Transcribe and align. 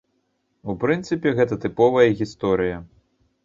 У 0.73 0.75
прынцыпе, 0.83 1.35
гэта 1.41 1.59
тыповая 1.67 2.09
гісторыя. 2.25 2.85